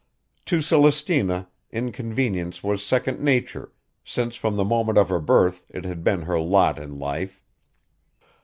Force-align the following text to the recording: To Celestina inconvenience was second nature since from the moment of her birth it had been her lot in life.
To 0.47 0.61
Celestina 0.63 1.47
inconvenience 1.69 2.63
was 2.63 2.83
second 2.83 3.19
nature 3.19 3.71
since 4.03 4.35
from 4.35 4.55
the 4.55 4.65
moment 4.65 4.97
of 4.97 5.09
her 5.09 5.19
birth 5.21 5.67
it 5.69 5.85
had 5.85 6.03
been 6.03 6.23
her 6.23 6.39
lot 6.39 6.79
in 6.79 6.97
life. 6.97 7.43